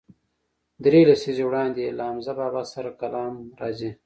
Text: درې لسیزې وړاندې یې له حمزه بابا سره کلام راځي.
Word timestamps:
درې 0.85 1.01
لسیزې 1.09 1.43
وړاندې 1.47 1.79
یې 1.85 1.91
له 1.97 2.03
حمزه 2.09 2.33
بابا 2.39 2.63
سره 2.73 2.89
کلام 3.01 3.33
راځي. 3.61 3.91